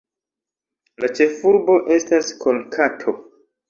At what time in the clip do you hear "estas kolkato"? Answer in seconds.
2.01-3.21